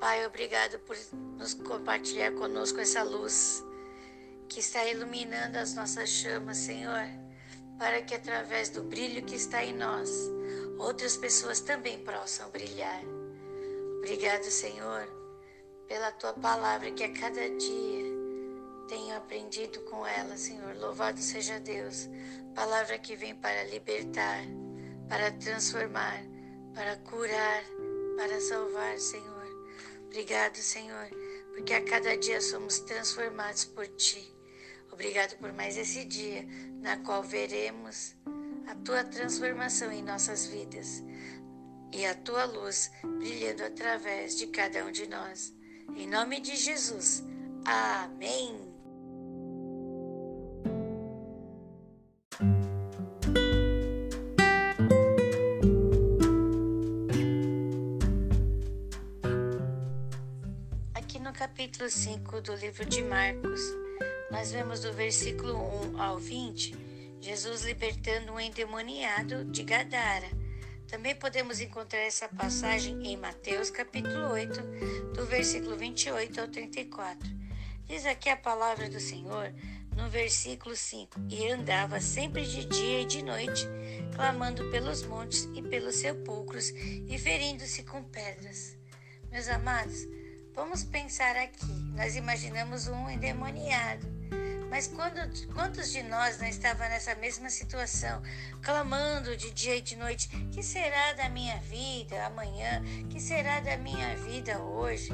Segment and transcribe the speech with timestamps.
[0.00, 0.96] Pai, obrigado por
[1.38, 3.64] nos compartilhar conosco essa luz
[4.46, 7.08] que está iluminando as nossas chamas, Senhor,
[7.78, 10.10] para que através do brilho que está em nós,
[10.78, 13.02] outras pessoas também possam brilhar.
[13.98, 15.08] Obrigado, Senhor,
[15.88, 18.04] pela tua palavra que a cada dia
[18.88, 20.76] tenho aprendido com ela, Senhor.
[20.76, 22.08] Louvado seja Deus.
[22.54, 24.44] Palavra que vem para libertar,
[25.08, 26.22] para transformar,
[26.74, 27.64] para curar,
[28.16, 29.35] para salvar, Senhor.
[30.06, 31.08] Obrigado, Senhor,
[31.54, 34.34] porque a cada dia somos transformados por Ti.
[34.90, 36.46] Obrigado por mais esse dia,
[36.80, 38.14] na qual veremos
[38.66, 41.02] a Tua transformação em nossas vidas
[41.92, 45.52] e a Tua luz brilhando através de cada um de nós.
[45.94, 47.22] Em nome de Jesus.
[47.64, 48.65] Amém.
[61.86, 63.60] Capítulo 5 do livro de Marcos,
[64.30, 65.54] nós vemos do versículo
[65.94, 66.74] 1 ao 20,
[67.20, 70.26] Jesus libertando um endemoniado de Gadara.
[70.88, 74.60] Também podemos encontrar essa passagem em Mateus capítulo 8,
[75.14, 77.30] do versículo 28 ao 34.
[77.86, 79.52] Diz aqui a palavra do Senhor
[79.94, 83.64] no versículo 5: E andava sempre de dia e de noite,
[84.12, 88.76] clamando pelos montes e pelos sepulcros e ferindo-se com pedras.
[89.30, 90.06] Meus amados,
[90.56, 91.70] Vamos pensar aqui.
[91.94, 94.06] Nós imaginamos um endemoniado.
[94.70, 95.20] Mas quando,
[95.52, 98.22] quantos de nós não estavam nessa mesma situação,
[98.62, 102.82] clamando de dia e de noite: que será da minha vida amanhã?
[103.10, 105.10] Que será da minha vida hoje?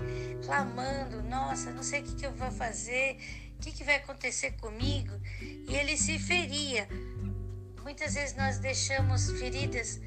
[0.46, 3.18] Clamando: nossa, não sei o que, que eu vou fazer,
[3.58, 5.12] o que, que vai acontecer comigo?
[5.40, 6.88] E ele se feria.
[7.82, 10.00] Muitas vezes nós deixamos feridas,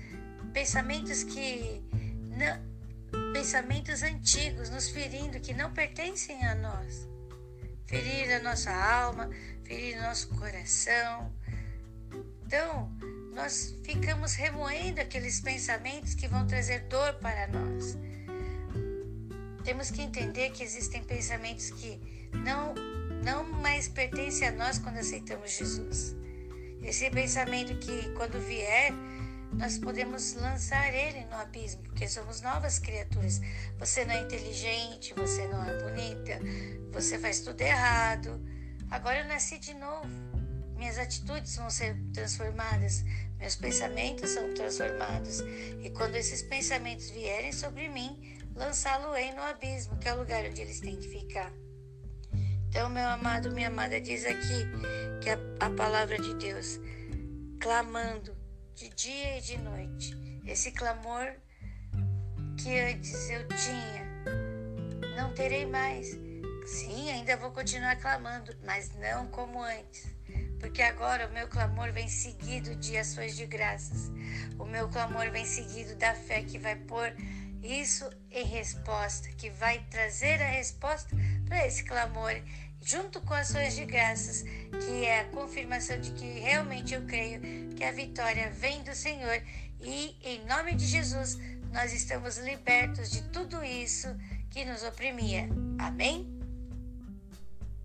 [0.53, 1.83] pensamentos que
[2.37, 2.74] não
[3.33, 7.07] pensamentos antigos nos ferindo que não pertencem a nós.
[7.87, 9.29] Ferir a nossa alma,
[9.63, 11.31] ferir nosso coração.
[12.45, 12.91] Então,
[13.33, 17.97] nós ficamos remoendo aqueles pensamentos que vão trazer dor para nós.
[19.63, 21.99] Temos que entender que existem pensamentos que
[22.33, 22.73] não,
[23.23, 26.15] não mais pertencem a nós quando aceitamos Jesus.
[26.81, 28.93] Esse pensamento que, quando vier,
[29.57, 33.41] nós podemos lançar ele no abismo, porque somos novas criaturas.
[33.79, 36.39] Você não é inteligente, você não é bonita,
[36.91, 38.41] você faz tudo errado.
[38.91, 40.09] Agora eu nasci de novo.
[40.75, 43.03] Minhas atitudes vão ser transformadas,
[43.37, 45.39] meus pensamentos são transformados.
[45.81, 50.61] E quando esses pensamentos vierem sobre mim, lançá-lo-ei no abismo, que é o lugar onde
[50.61, 51.51] eles têm que ficar.
[52.67, 54.67] Então, meu amado, minha amada, diz aqui
[55.21, 56.77] que a, a palavra de Deus,
[57.57, 58.34] clamando,
[58.75, 60.41] de dia e de noite.
[60.45, 61.33] Esse clamor
[62.61, 64.05] que antes eu tinha,
[65.15, 66.09] não terei mais.
[66.65, 70.13] Sim, ainda vou continuar clamando, mas não como antes.
[70.59, 74.11] Porque agora o meu clamor vem seguido de ações de graças.
[74.59, 77.15] O meu clamor vem seguido da fé que vai pôr
[77.63, 81.15] isso em resposta, que vai trazer a resposta
[81.47, 82.33] para esse clamor
[82.81, 87.41] junto com ações de graças, que é a confirmação de que realmente eu creio
[87.75, 89.41] que a vitória vem do Senhor
[89.79, 91.37] e, em nome de Jesus,
[91.71, 94.07] nós estamos libertos de tudo isso
[94.49, 95.49] que nos oprimia.
[95.79, 96.33] Amém?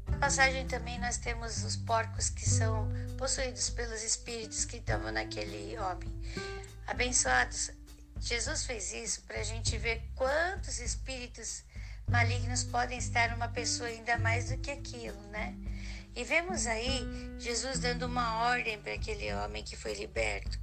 [0.09, 5.79] Na passagem também nós temos os porcos que são possuídos pelos espíritos que estavam naquele
[5.79, 6.09] homem.
[6.87, 7.71] Abençoados,
[8.21, 11.65] Jesus fez isso para a gente ver quantos espíritos
[12.11, 15.55] malignos podem estar numa pessoa ainda mais do que aquilo, né?
[16.15, 17.07] E vemos aí
[17.39, 20.59] Jesus dando uma ordem para aquele homem que foi liberto.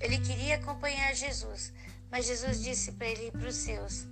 [0.00, 1.72] Ele queria acompanhar Jesus,
[2.10, 4.08] mas Jesus disse para ele ir para os seus.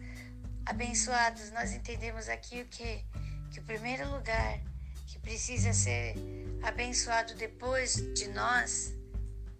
[0.64, 3.04] Abençoados, nós entendemos aqui o que?
[3.50, 4.60] Que o primeiro lugar
[5.06, 6.14] que precisa ser
[6.62, 8.94] abençoado depois de nós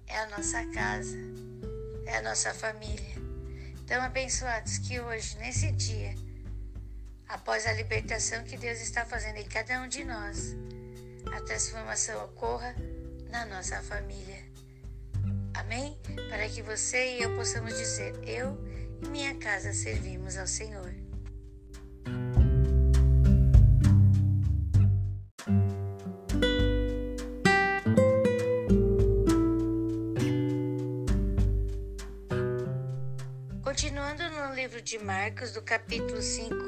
[0.07, 1.17] é a nossa casa,
[2.07, 3.17] é a nossa família.
[3.83, 6.15] Então, abençoados, que hoje, nesse dia,
[7.29, 10.57] após a libertação que Deus está fazendo em cada um de nós,
[11.33, 12.75] a transformação ocorra
[13.31, 14.43] na nossa família.
[15.55, 15.99] Amém?
[16.29, 18.59] Para que você e eu possamos dizer: Eu
[19.03, 20.95] e minha casa servimos ao Senhor.
[33.63, 36.68] Continuando no livro de Marcos, do capítulo 5,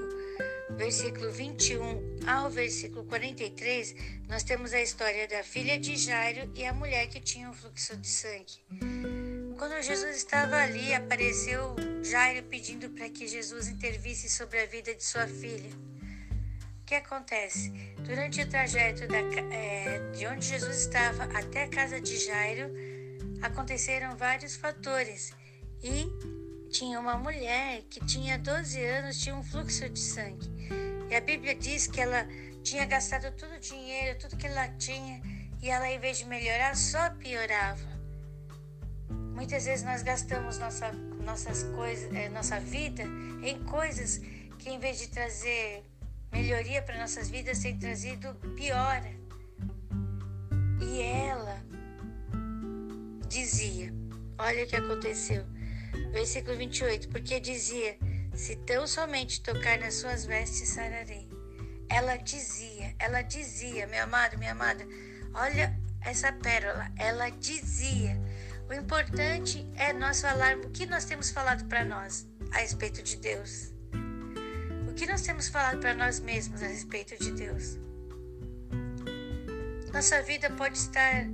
[0.80, 3.94] versículo 21 ao versículo 43,
[4.30, 7.94] nós temos a história da filha de Jairo e a mulher que tinha um fluxo
[7.98, 8.64] de sangue.
[9.58, 15.04] Quando Jesus estava ali, apareceu Jairo pedindo para que Jesus intervisse sobre a vida de
[15.04, 15.70] sua filha.
[16.80, 17.70] O que acontece?
[17.98, 19.18] Durante o trajeto da,
[19.54, 22.72] é, de onde Jesus estava até a casa de Jairo,
[23.42, 25.34] aconteceram vários fatores
[25.82, 26.39] e
[26.70, 30.48] tinha uma mulher que tinha 12 anos, tinha um fluxo de sangue.
[31.10, 32.26] E a Bíblia diz que ela
[32.62, 35.20] tinha gastado todo o dinheiro, tudo que ela tinha,
[35.60, 37.90] e ela, em vez de melhorar, só piorava.
[39.10, 40.92] Muitas vezes nós gastamos nossa,
[41.24, 43.02] nossas coisas, é, nossa vida
[43.42, 44.18] em coisas
[44.58, 45.84] que, em vez de trazer
[46.30, 49.12] melhoria para nossas vidas, tem trazido piora.
[50.80, 51.60] E ela
[53.28, 53.92] dizia:
[54.38, 55.44] Olha o que aconteceu.
[56.12, 57.96] Versículo 28, porque dizia:
[58.34, 61.28] Se tão somente tocar nas suas vestes, sararei.
[61.88, 64.86] Ela dizia, ela dizia, meu amado, minha amada,
[65.34, 68.16] olha essa pérola, ela dizia
[68.70, 73.16] o importante é nós falarmos o que nós temos falado para nós a respeito de
[73.16, 73.74] Deus.
[74.88, 77.76] O que nós temos falado para nós mesmos a respeito de Deus.
[79.92, 81.26] Nossa vida pode estar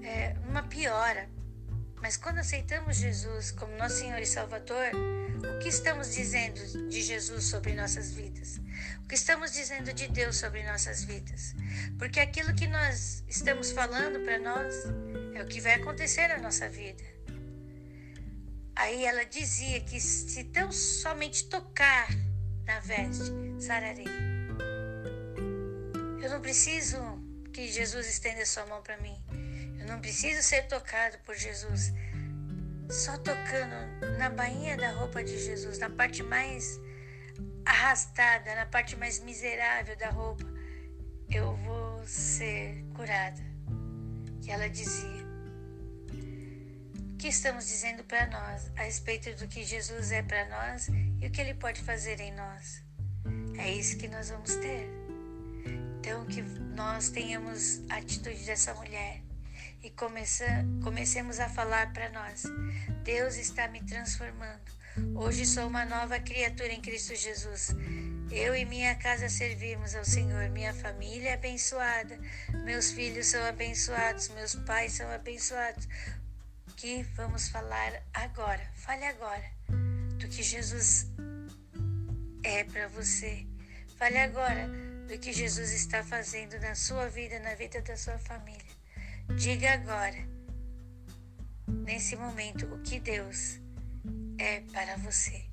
[0.00, 1.28] é, uma piora,
[2.06, 7.46] mas quando aceitamos Jesus como nosso Senhor e Salvador, o que estamos dizendo de Jesus
[7.46, 8.60] sobre nossas vidas?
[9.02, 11.52] O que estamos dizendo de Deus sobre nossas vidas?
[11.98, 14.72] Porque aquilo que nós estamos falando para nós
[15.34, 17.02] é o que vai acontecer na nossa vida.
[18.76, 22.06] Aí ela dizia que se tão somente tocar
[22.66, 24.06] na veste, sararei.
[26.22, 26.96] Eu não preciso
[27.52, 29.25] que Jesus estenda sua mão para mim.
[29.86, 31.92] Não preciso ser tocado por Jesus.
[32.90, 33.74] Só tocando
[34.18, 36.78] na bainha da roupa de Jesus, na parte mais
[37.64, 40.44] arrastada, na parte mais miserável da roupa,
[41.28, 43.42] eu vou ser curada.
[44.44, 45.26] E ela dizia:
[47.18, 50.88] que estamos dizendo para nós a respeito do que Jesus é para nós
[51.20, 52.84] e o que ele pode fazer em nós.
[53.58, 54.88] É isso que nós vamos ter.
[55.98, 59.25] Então, que nós tenhamos a atitude dessa mulher
[59.82, 60.44] e comece,
[60.82, 62.44] comecemos a falar para nós:
[63.04, 64.76] Deus está me transformando.
[65.14, 67.74] Hoje sou uma nova criatura em Cristo Jesus.
[68.30, 70.48] Eu e minha casa servimos ao Senhor.
[70.48, 72.18] Minha família é abençoada.
[72.64, 74.28] Meus filhos são abençoados.
[74.30, 75.86] Meus pais são abençoados
[76.76, 78.66] que vamos falar agora.
[78.74, 79.44] Fale agora
[80.18, 81.06] do que Jesus
[82.42, 83.46] é para você.
[83.98, 84.68] Fale agora
[85.08, 88.75] do que Jesus está fazendo na sua vida, na vida da sua família.
[89.34, 90.28] Diga agora,
[91.66, 93.60] nesse momento, o que Deus
[94.38, 95.46] é para você.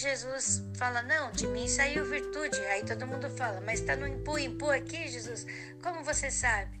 [0.00, 2.58] Jesus fala: Não, de mim saiu virtude.
[2.66, 5.46] Aí todo mundo fala: Mas está no impu aqui, Jesus?
[5.82, 6.80] Como você sabe?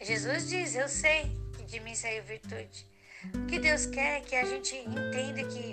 [0.00, 1.39] Jesus diz: Eu sei
[1.70, 2.86] de mim saiu virtude.
[3.34, 5.72] O que Deus quer é que a gente entenda que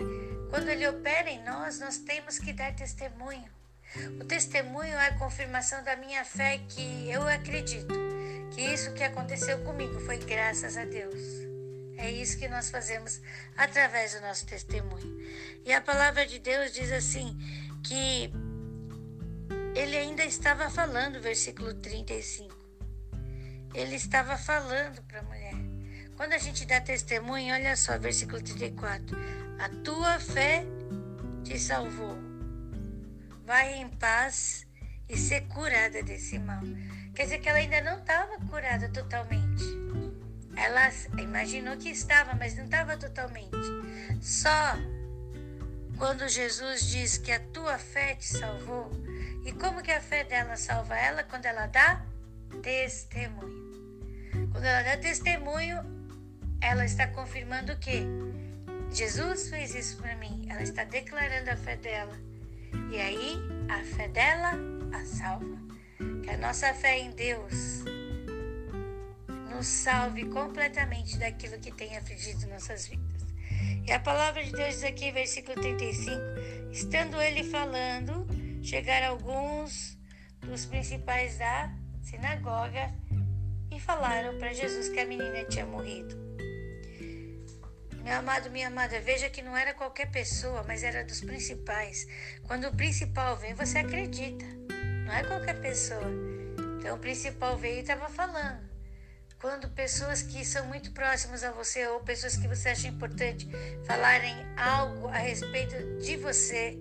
[0.50, 3.50] quando Ele opera em nós, nós temos que dar testemunho.
[4.20, 7.94] O testemunho é a confirmação da minha fé que eu acredito
[8.54, 11.20] que isso que aconteceu comigo foi graças a Deus.
[11.98, 13.20] É isso que nós fazemos
[13.56, 15.20] através do nosso testemunho.
[15.66, 17.36] E a palavra de Deus diz assim:
[17.83, 18.31] que
[19.74, 22.56] ele ainda estava falando, versículo 35.
[23.74, 25.67] Ele estava falando para a mulher.
[26.18, 29.16] Quando a gente dá testemunho, olha só, versículo 34.
[29.59, 30.66] A tua fé
[31.44, 32.18] te salvou.
[33.45, 34.66] Vai em paz
[35.07, 36.62] e ser curada desse mal.
[37.14, 39.64] Quer dizer que ela ainda não estava curada totalmente.
[40.56, 40.90] Ela
[41.21, 43.56] imaginou que estava, mas não estava totalmente.
[44.19, 44.76] Só
[46.00, 48.90] quando Jesus diz que a tua fé te salvou.
[49.45, 51.21] E como que a fé dela salva ela?
[51.21, 52.04] Quando ela dá
[52.64, 53.68] testemunho.
[54.52, 55.96] Quando ela dá testemunho,
[56.61, 58.04] ela está confirmando o quê?
[58.92, 60.45] Jesus fez isso para mim.
[60.49, 62.18] Ela está declarando a fé dela.
[62.92, 63.37] E aí,
[63.69, 64.54] a fé dela
[64.94, 65.57] a salva.
[66.23, 67.83] Que a nossa fé em Deus
[69.49, 73.26] nos salve completamente daquilo que tem afligido nossas vidas.
[73.85, 76.21] E a palavra de Deus diz aqui, versículo 35:
[76.71, 78.28] Estando ele falando,
[78.61, 79.97] chegaram alguns
[80.42, 81.71] dos principais da
[82.02, 82.94] sinagoga
[83.71, 86.27] e falaram para Jesus que a menina tinha morrido.
[88.07, 92.07] Meu amado, minha amada, veja que não era qualquer pessoa, mas era dos principais.
[92.44, 94.45] Quando o principal vem, você acredita.
[95.06, 96.09] Não é qualquer pessoa.
[96.80, 98.66] Então o principal veio e estava falando.
[99.42, 103.45] quando pessoas que são muito próximas a você ou pessoas que você acha importante
[103.85, 106.80] falarem algo a respeito de você,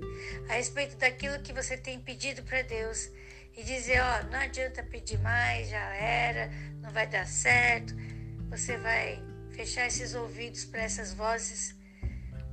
[0.48, 3.10] a respeito daquilo que você tem pedido para Deus
[3.56, 7.92] e dizer, ó, oh, não adianta pedir mais, já era, não vai dar certo.
[8.48, 9.20] Você vai
[9.56, 11.74] fechar esses ouvidos para essas vozes.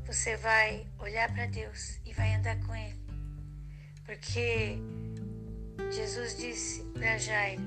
[0.05, 3.03] Você vai olhar para Deus e vai andar com ele.
[4.05, 4.77] Porque
[5.91, 7.61] Jesus disse para Jairo: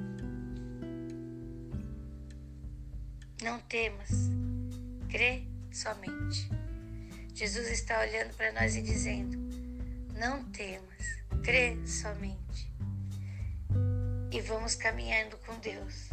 [3.43, 4.11] Não temas,
[5.11, 6.49] crê somente.
[7.35, 9.37] Jesus está olhando para nós e dizendo:
[10.19, 11.05] Não temas,
[11.45, 12.73] crê somente.
[14.33, 16.09] E vamos caminhando com Deus.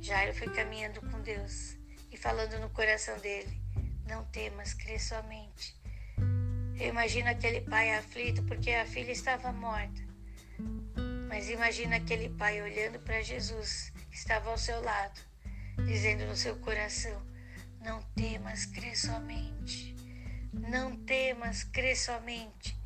[0.00, 1.81] Jairo foi caminhando com Deus
[2.22, 3.60] falando no coração dele:
[4.06, 5.76] Não temas, crê somente.
[6.78, 10.00] Eu imagino aquele pai aflito porque a filha estava morta.
[11.28, 15.20] Mas imagina aquele pai olhando para Jesus que estava ao seu lado
[15.84, 17.20] dizendo no seu coração:
[17.80, 19.94] Não temas, crê somente.
[20.52, 22.76] Não temas, crê somente.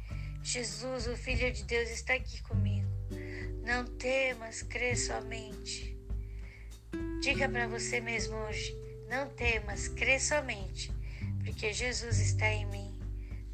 [0.42, 2.88] Jesus, o Filho de Deus, está aqui comigo.
[3.64, 5.98] Não temas, crê somente.
[7.20, 10.92] Diga para você mesmo hoje: Não temas, crê somente,
[11.44, 12.92] porque Jesus está em mim.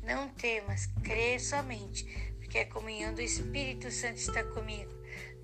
[0.03, 2.05] Não temas, crê somente,
[2.39, 4.91] porque a comunhão do Espírito Santo está comigo.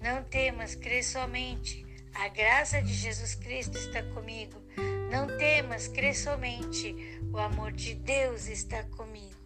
[0.01, 1.85] Não temas, crê somente,
[2.15, 4.61] a graça de Jesus Cristo está comigo.
[5.11, 6.95] Não temas, crê somente.
[7.33, 9.37] O amor de Deus está comigo.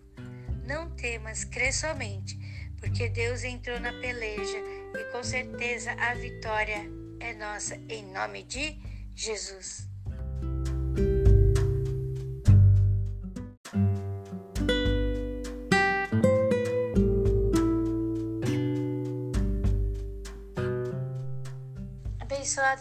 [0.65, 2.39] Não temas, crê somente,
[2.79, 4.59] porque Deus entrou na peleja
[4.95, 6.83] e com certeza a vitória
[7.21, 8.79] é nossa em nome de
[9.15, 9.92] Jesus.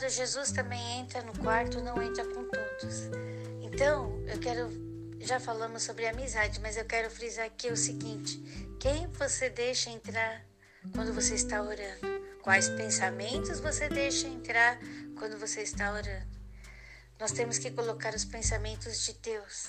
[0.10, 3.10] Jesus também entra no quarto, não entra com todos.
[3.62, 4.70] Então, eu quero.
[5.20, 8.38] Já falamos sobre amizade, mas eu quero frisar aqui o seguinte:
[8.79, 10.43] quem você deixa entrar
[10.93, 12.22] quando você está orando?
[12.41, 14.79] Quais pensamentos você deixa entrar
[15.17, 16.41] quando você está orando?
[17.20, 19.67] Nós temos que colocar os pensamentos de Deus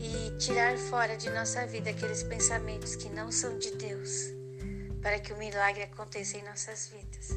[0.00, 4.28] e tirar fora de nossa vida aqueles pensamentos que não são de Deus,
[5.02, 7.28] para que o milagre aconteça em nossas vidas.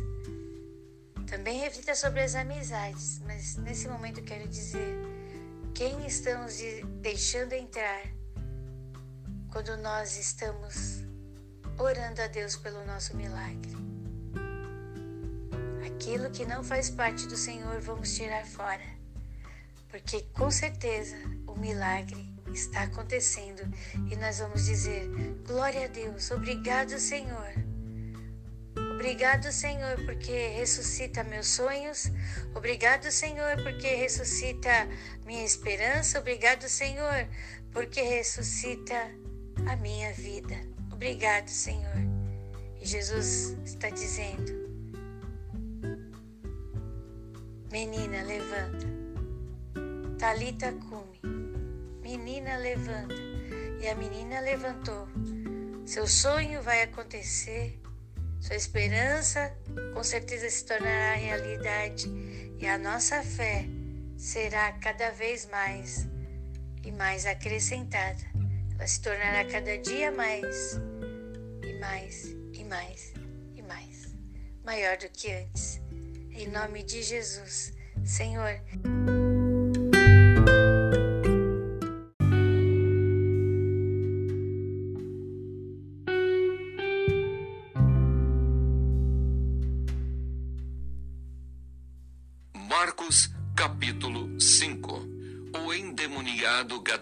[1.31, 4.97] Também reflita sobre as amizades, mas nesse momento quero dizer
[5.73, 6.57] quem estamos
[6.99, 8.01] deixando entrar
[9.49, 11.05] quando nós estamos
[11.79, 13.71] orando a Deus pelo nosso milagre.
[15.87, 18.83] Aquilo que não faz parte do Senhor, vamos tirar fora,
[19.87, 21.15] porque com certeza
[21.47, 23.61] o milagre está acontecendo
[24.11, 25.07] e nós vamos dizer:
[25.47, 27.70] Glória a Deus, obrigado, Senhor
[29.01, 32.11] Obrigado, Senhor, porque ressuscita meus sonhos.
[32.53, 34.87] Obrigado, Senhor, porque ressuscita
[35.25, 36.19] minha esperança.
[36.19, 37.27] Obrigado, Senhor,
[37.73, 39.09] porque ressuscita
[39.67, 40.55] a minha vida.
[40.91, 41.95] Obrigado, Senhor.
[42.79, 44.53] E Jesus está dizendo:
[47.71, 48.85] Menina, levanta.
[50.19, 51.19] Talita cume.
[52.03, 53.15] Menina, levanta.
[53.81, 55.07] E a menina levantou.
[55.87, 57.80] Seu sonho vai acontecer
[58.41, 59.55] sua esperança
[59.93, 62.11] com certeza se tornará realidade
[62.59, 63.65] e a nossa fé
[64.17, 66.07] será cada vez mais
[66.83, 68.19] e mais acrescentada.
[68.75, 70.73] Ela se tornará cada dia mais
[71.63, 73.13] e mais e mais
[73.55, 74.15] e mais,
[74.65, 75.79] maior do que antes.
[76.31, 78.59] Em nome de Jesus, Senhor.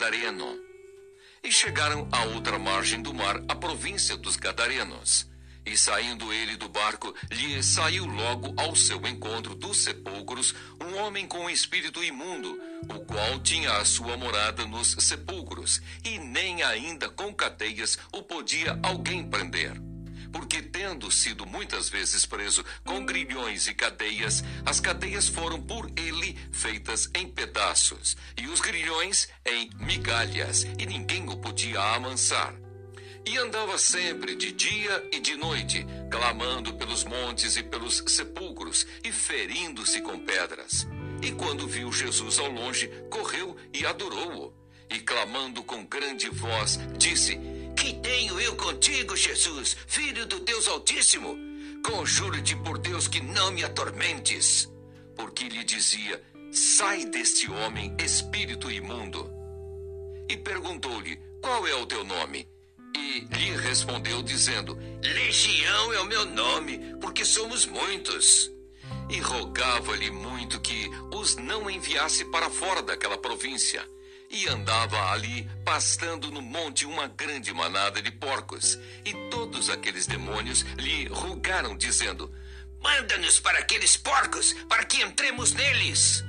[0.09, 0.59] Gadareno
[1.43, 5.29] E chegaram à outra margem do mar, a província dos Gadarenos.
[5.63, 11.27] E saindo ele do barco, lhe saiu logo ao seu encontro dos sepulcros um homem
[11.27, 17.07] com um espírito imundo, o qual tinha a sua morada nos sepulcros, e nem ainda
[17.09, 19.88] com cadeias o podia alguém prender
[20.31, 26.37] porque tendo sido muitas vezes preso com grilhões e cadeias, as cadeias foram por ele
[26.51, 32.53] feitas em pedaços, e os grilhões em migalhas, e ninguém o podia amansar.
[33.25, 39.11] E andava sempre de dia e de noite, clamando pelos montes e pelos sepulcros, e
[39.11, 40.87] ferindo-se com pedras.
[41.21, 44.53] E quando viu Jesus ao longe, correu e adorou-o.
[44.89, 47.37] E clamando com grande voz, disse:
[47.79, 51.37] que tenho eu contigo, Jesus, filho do Deus Altíssimo?
[51.85, 54.69] Conjuro-te por Deus que não me atormentes.
[55.15, 56.21] porque lhe dizia:
[56.51, 59.29] Sai deste homem, espírito imundo.
[60.29, 62.47] E perguntou-lhe: Qual é o teu nome?
[62.95, 68.51] E lhe respondeu, dizendo: Legião é o meu nome, porque somos muitos.
[69.09, 73.85] E rogava-lhe muito que os não enviasse para fora daquela província.
[74.31, 78.77] E andava ali, pastando no monte uma grande manada de porcos.
[79.03, 82.31] E todos aqueles demônios lhe rogaram, dizendo:
[82.79, 86.23] Manda-nos para aqueles porcos, para que entremos neles.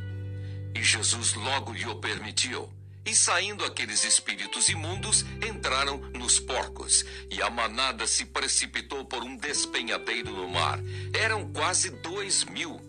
[0.74, 2.72] E Jesus logo lhe o permitiu.
[3.04, 9.36] E saindo aqueles espíritos imundos, entraram nos porcos, e a manada se precipitou por um
[9.36, 10.80] despenhadeiro no mar.
[11.12, 12.80] Eram quase dois mil,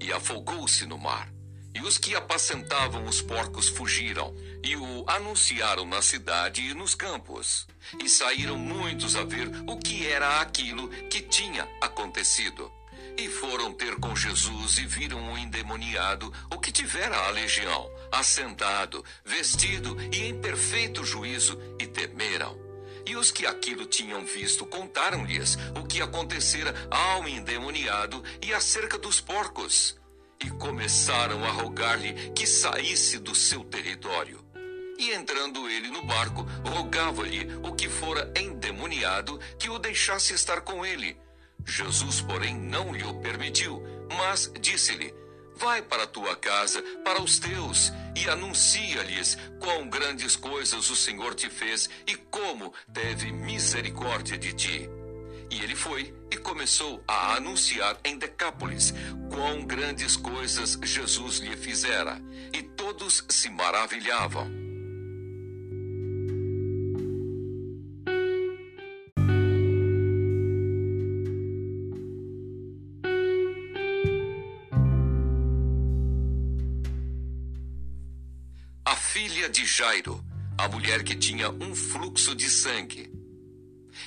[0.00, 1.28] e afogou-se no mar.
[1.72, 7.66] E os que apacentavam os porcos fugiram, e o anunciaram na cidade e nos campos.
[8.02, 12.70] E saíram muitos a ver o que era aquilo que tinha acontecido.
[13.16, 19.04] E foram ter com Jesus e viram o endemoniado, o que tivera a legião, assentado,
[19.24, 22.58] vestido e em perfeito juízo, e temeram.
[23.06, 29.20] E os que aquilo tinham visto contaram-lhes o que acontecera ao endemoniado e acerca dos
[29.20, 29.99] porcos.
[30.44, 34.44] E começaram a rogar-lhe que saísse do seu território.
[34.98, 40.84] E entrando ele no barco, rogava-lhe o que fora endemoniado que o deixasse estar com
[40.84, 41.16] ele.
[41.66, 43.82] Jesus, porém, não lhe o permitiu,
[44.16, 45.14] mas disse-lhe:
[45.56, 51.34] Vai para a tua casa, para os teus, e anuncia-lhes quão grandes coisas o Senhor
[51.34, 54.99] te fez e como teve misericórdia de ti.
[55.50, 58.94] E ele foi e começou a anunciar em Decápolis
[59.28, 64.60] quão grandes coisas Jesus lhe fizera, e todos se maravilhavam.
[79.50, 80.24] de Jairo,
[80.56, 83.09] a mulher que tinha um fluxo de sangue.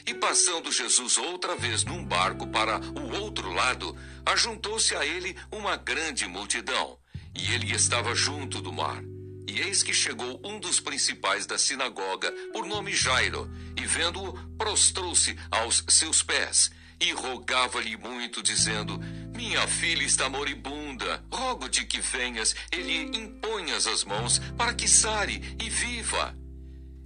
[0.06, 5.78] E passando Jesus outra vez num barco para o outro lado, ajuntou-se a ele uma
[5.78, 6.98] grande multidão,
[7.34, 9.02] e ele estava junto do mar.
[9.48, 15.38] E eis que chegou um dos principais da sinagoga, por nome Jairo, e vendo-o, prostrou-se
[15.52, 16.72] aos seus pés
[17.04, 18.98] e rogava-lhe muito, dizendo:
[19.36, 25.42] Minha filha está moribunda, rogo-te que venhas e lhe imponhas as mãos para que sare
[25.62, 26.36] e viva.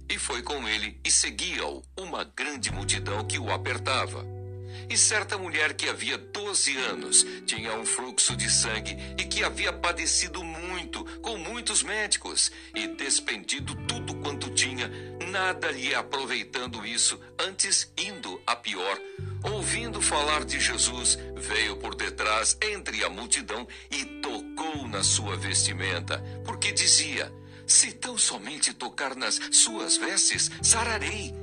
[0.08, 4.24] E foi com ele e seguia-o uma grande multidão que o apertava.
[4.88, 9.70] E certa mulher que havia doze anos tinha um fluxo de sangue e que havia
[9.70, 14.90] padecido muito com muitos médicos e despendido tudo quanto tinha,
[15.30, 18.98] nada lhe aproveitando isso, antes indo a pior.
[19.42, 26.18] Ouvindo falar de Jesus, veio por detrás entre a multidão e tocou na sua vestimenta,
[26.44, 27.32] porque dizia:
[27.68, 31.34] Se tão somente tocar nas suas vestes, sararei.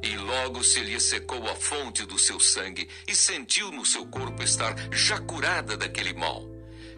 [0.00, 4.44] E logo se lhe secou a fonte do seu sangue, e sentiu no seu corpo
[4.44, 6.48] estar já curada daquele mal.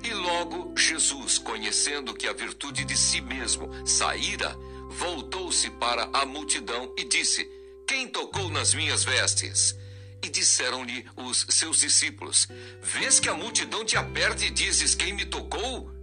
[0.04, 4.54] E logo Jesus, conhecendo que a virtude de si mesmo saíra,
[4.90, 7.50] voltou-se para a multidão e disse:
[7.87, 9.74] Quem tocou nas minhas vestes?
[10.22, 12.46] E disseram-lhe os seus discípulos:
[12.83, 15.98] Vês que a multidão te aperta e dizes: Quem me tocou?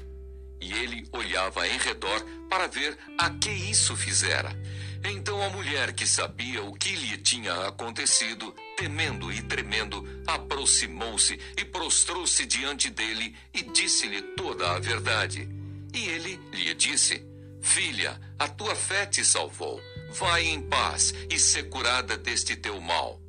[0.62, 4.56] E ele olhava em redor para ver a que isso fizera.
[5.04, 11.66] Então a mulher que sabia o que lhe tinha acontecido, temendo e tremendo, aproximou-se e
[11.66, 15.48] prostrou-se diante dele e disse-lhe toda a verdade.
[15.94, 17.24] E ele lhe disse:
[17.62, 19.80] Filha, a tua fé te salvou.
[20.12, 23.22] Vai em paz e ser curada deste teu mal.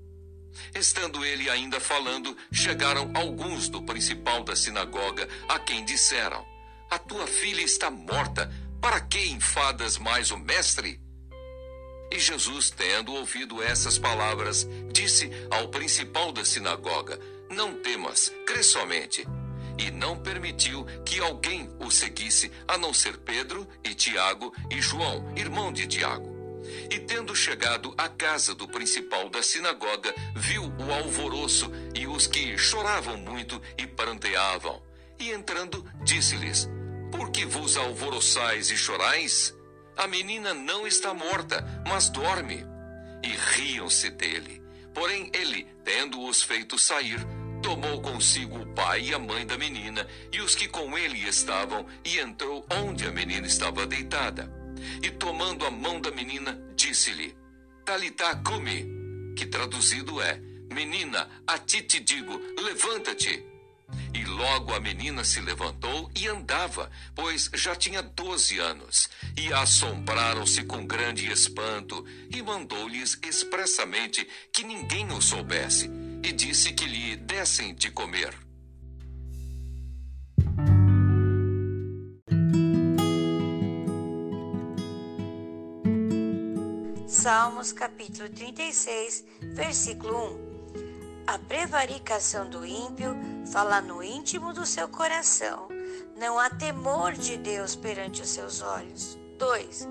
[0.75, 6.45] Estando ele ainda falando, chegaram alguns do principal da sinagoga, a quem disseram:
[6.88, 11.01] A tua filha está morta, para que enfadas mais o mestre?
[12.12, 17.18] E Jesus, tendo ouvido essas palavras, disse ao principal da sinagoga:
[17.51, 19.27] Não temas, crê somente.
[19.79, 25.37] E não permitiu que alguém o seguisse, a não ser Pedro e Tiago e João,
[25.37, 26.35] irmão de Tiago.
[26.90, 32.57] E tendo chegado à casa do principal da sinagoga, viu o alvoroço e os que
[32.57, 34.86] choravam muito e pranteavam.
[35.19, 36.69] E entrando, disse-lhes:
[37.11, 39.55] Por que vos alvoroçais e chorais?
[39.97, 42.67] A menina não está morta, mas dorme.
[43.23, 44.63] E riam-se dele.
[44.93, 47.19] Porém, ele, tendo-os feito sair,
[47.63, 51.87] tomou consigo o pai e a mãe da menina e os que com ele estavam,
[52.05, 54.53] e entrou onde a menina estava deitada.
[55.03, 57.37] E tomando a mão da menina, disse-lhe:
[57.85, 58.87] Talitá cumi,
[59.35, 60.41] que traduzido é:
[60.73, 63.56] Menina, a ti te digo, levanta-te.
[64.12, 69.09] E logo a menina se levantou e andava, pois já tinha doze anos.
[69.37, 75.90] E assombraram-se com grande espanto, e mandou-lhes expressamente que ninguém o soubesse,
[76.22, 78.35] e disse que lhe dessem de comer.
[87.07, 90.56] Salmos capítulo 36, versículo 1.
[91.37, 93.14] A prevaricação do ímpio
[93.53, 95.68] fala no íntimo do seu coração.
[96.16, 99.18] Não há temor de Deus perante os seus olhos.
[99.38, 99.87] 2.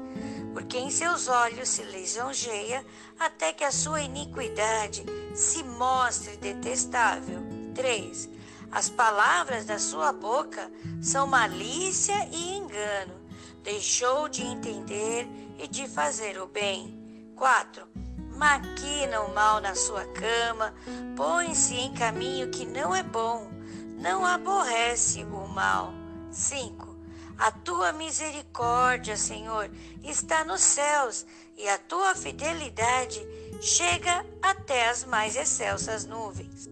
[0.53, 2.83] Porque em seus olhos se lisonjeia
[3.19, 5.05] até que a sua iniquidade
[5.35, 7.43] se mostre detestável.
[7.75, 8.27] 3.
[8.71, 13.21] As palavras da sua boca são malícia e engano.
[13.61, 15.27] Deixou de entender
[15.59, 17.31] e de fazer o bem.
[17.35, 18.04] 4
[18.35, 20.73] maquina o mal na sua cama,
[21.15, 23.49] põe-se em caminho que não é bom,
[23.97, 25.93] não aborrece o mal.
[26.31, 26.95] 5.
[27.37, 29.69] A tua misericórdia, Senhor,
[30.03, 31.25] está nos céus
[31.57, 33.21] e a tua fidelidade
[33.61, 36.69] chega até as mais excelsas nuvens.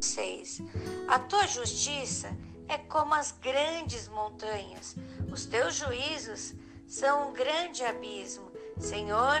[0.00, 0.60] 6.
[1.08, 2.36] A tua justiça
[2.68, 4.96] é como as grandes montanhas,
[5.30, 6.54] os teus juízos
[6.86, 8.50] são um grande abismo.
[8.78, 9.40] Senhor,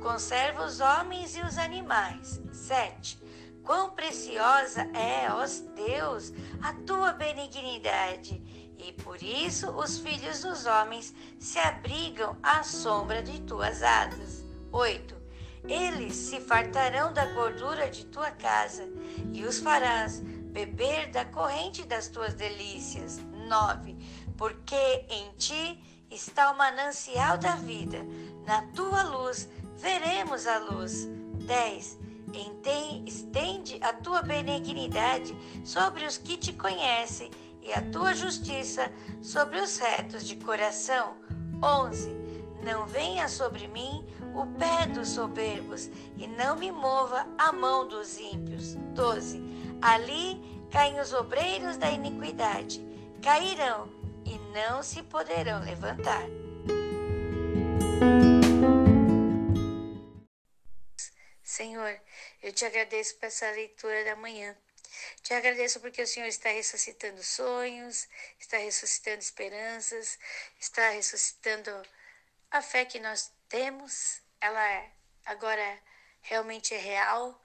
[0.00, 2.40] Conserva os homens e os animais.
[2.52, 3.18] 7.
[3.62, 6.32] Quão preciosa é, ó Deus,
[6.62, 8.40] a tua benignidade,
[8.78, 14.44] e por isso os filhos dos homens se abrigam à sombra de tuas asas.
[14.70, 15.16] 8.
[15.68, 18.88] Eles se fartarão da gordura de tua casa,
[19.32, 23.18] e os farás beber da corrente das tuas delícias.
[23.48, 23.96] 9.
[24.36, 27.98] Porque em ti está o manancial da vida,
[28.46, 31.08] na tua luz veremos a luz.
[31.46, 31.98] 10.
[33.06, 37.30] Estende a tua benignidade sobre os que te conhecem
[37.62, 41.16] e a tua justiça sobre os retos de coração.
[41.62, 42.14] 11.
[42.64, 48.18] Não venha sobre mim o pé dos soberbos e não me mova a mão dos
[48.18, 48.74] ímpios.
[48.74, 49.42] 12.
[49.80, 52.84] Ali caem os obreiros da iniquidade,
[53.22, 53.88] cairão
[54.24, 56.26] e não se poderão levantar.
[61.56, 61.98] Senhor,
[62.42, 64.54] eu te agradeço por essa leitura da manhã.
[65.22, 68.06] Te agradeço porque o Senhor está ressuscitando sonhos,
[68.38, 70.18] está ressuscitando esperanças,
[70.60, 71.70] está ressuscitando
[72.50, 74.20] a fé que nós temos.
[74.38, 74.86] Ela
[75.24, 75.82] agora
[76.20, 77.42] realmente é real.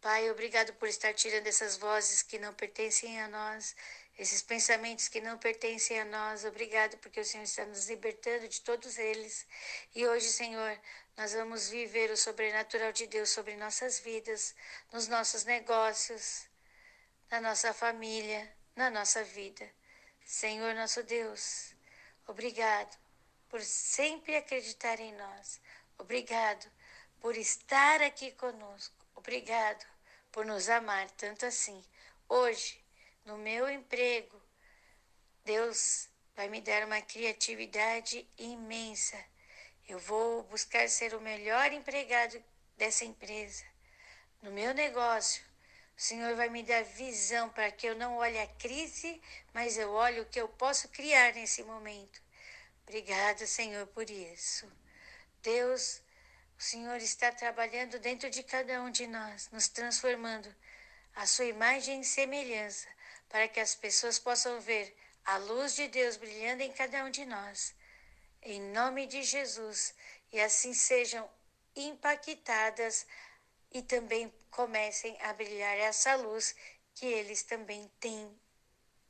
[0.00, 3.76] Pai, obrigado por estar tirando essas vozes que não pertencem a nós,
[4.18, 6.44] esses pensamentos que não pertencem a nós.
[6.44, 9.46] Obrigado porque o Senhor está nos libertando de todos eles.
[9.94, 10.78] E hoje, Senhor,
[11.16, 14.54] nós vamos viver o sobrenatural de Deus sobre nossas vidas,
[14.92, 16.46] nos nossos negócios,
[17.30, 19.70] na nossa família, na nossa vida.
[20.24, 21.74] Senhor nosso Deus,
[22.26, 22.96] obrigado
[23.48, 25.60] por sempre acreditar em nós.
[25.98, 26.66] Obrigado
[27.20, 28.94] por estar aqui conosco.
[29.14, 29.84] Obrigado
[30.32, 31.84] por nos amar tanto assim.
[32.28, 32.83] Hoje,
[33.24, 34.40] no meu emprego,
[35.44, 39.16] Deus vai me dar uma criatividade imensa
[39.86, 42.42] eu vou buscar ser o melhor empregado
[42.76, 43.64] dessa empresa.
[44.40, 45.44] No meu negócio,
[45.96, 49.20] o Senhor vai me dar visão para que eu não olhe a crise,
[49.52, 52.22] mas eu olhe o que eu posso criar nesse momento.
[52.82, 54.70] Obrigada, Senhor, por isso.
[55.42, 56.02] Deus,
[56.58, 60.54] o Senhor está trabalhando dentro de cada um de nós, nos transformando
[61.14, 62.88] a sua imagem e semelhança,
[63.34, 67.24] para que as pessoas possam ver a luz de Deus brilhando em cada um de
[67.24, 67.74] nós
[68.44, 69.92] em nome de Jesus,
[70.30, 71.28] e assim sejam
[71.74, 73.04] impactadas
[73.72, 76.54] e também comecem a brilhar essa luz
[76.94, 78.30] que eles também têm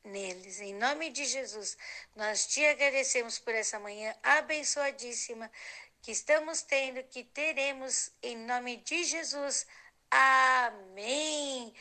[0.03, 0.59] neles.
[0.59, 1.77] Em nome de Jesus,
[2.17, 5.53] nós te agradecemos por essa manhã abençoadíssima
[6.01, 9.67] que estamos tendo, que teremos em nome de Jesus.
[10.11, 11.75] Amém.